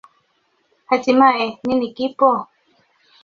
Hatimaye, 0.89 1.45
nini 1.65 1.87
kipo? 1.95 2.29